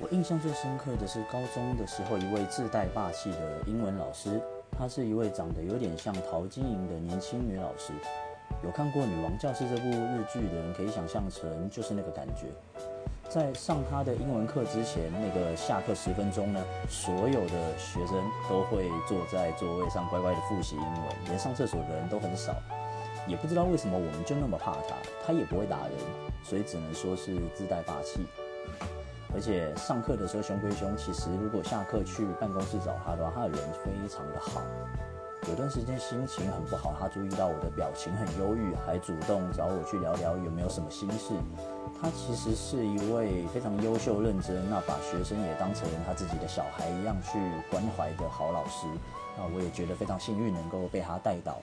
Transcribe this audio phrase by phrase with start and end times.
[0.00, 4.40] 我印象最深刻的是高中的时候，一位自带霸气的英文老师，
[4.70, 7.92] 她是一位长得有点像陶晶莹的年轻女老师。
[8.64, 12.46] 有看过《女王教室》这部日剧的人，可以想象成就是那个感觉。
[13.28, 18.16] 在上她的英文课之前，那个下课十分钟呢，所有的学生
[18.48, 22.54] 都会坐在座位上乖乖的复习英文，连上厕所的人都很少。
[23.26, 24.96] 也不知道为什么我们就那么怕她，
[25.26, 25.92] 她也不会打人，
[26.42, 28.26] 所以只能说是自带霸气。
[29.34, 34.62] 而且上课的时候凶归凶，其实如果下课去办公室找他的话，他的人非常的好。
[35.48, 41.32] 有段时间心情很不好，他注意到我的表情很忧郁，还主动找我去聊聊有没有什么心事。
[41.98, 47.38] 他其实是一位非常优秀、认真，那把学生也当成他自己的小孩一样去
[47.70, 48.86] 关怀的好老师。
[49.38, 51.56] 那我也觉得非常幸运，能够被他带到。